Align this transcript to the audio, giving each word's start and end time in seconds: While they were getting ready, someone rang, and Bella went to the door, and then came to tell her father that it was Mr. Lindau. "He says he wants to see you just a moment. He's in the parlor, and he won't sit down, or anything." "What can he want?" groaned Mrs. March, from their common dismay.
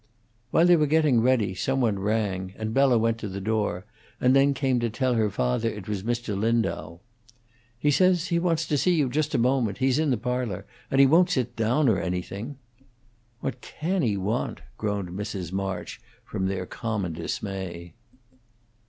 While 0.49 0.65
they 0.65 0.75
were 0.75 0.87
getting 0.87 1.21
ready, 1.21 1.53
someone 1.53 1.99
rang, 1.99 2.55
and 2.57 2.73
Bella 2.73 2.97
went 2.97 3.19
to 3.19 3.27
the 3.27 3.39
door, 3.39 3.85
and 4.19 4.35
then 4.35 4.55
came 4.55 4.79
to 4.79 4.89
tell 4.89 5.13
her 5.13 5.29
father 5.29 5.69
that 5.69 5.77
it 5.77 5.87
was 5.87 6.01
Mr. 6.01 6.35
Lindau. 6.35 6.97
"He 7.77 7.91
says 7.91 8.29
he 8.29 8.39
wants 8.39 8.65
to 8.65 8.79
see 8.79 8.95
you 8.95 9.09
just 9.09 9.35
a 9.35 9.37
moment. 9.37 9.77
He's 9.77 9.99
in 9.99 10.09
the 10.09 10.17
parlor, 10.17 10.65
and 10.89 10.99
he 10.99 11.05
won't 11.05 11.29
sit 11.29 11.55
down, 11.55 11.87
or 11.87 11.99
anything." 12.01 12.57
"What 13.41 13.61
can 13.61 14.01
he 14.01 14.17
want?" 14.17 14.61
groaned 14.75 15.09
Mrs. 15.09 15.51
March, 15.51 16.01
from 16.25 16.47
their 16.47 16.65
common 16.65 17.13
dismay. 17.13 17.93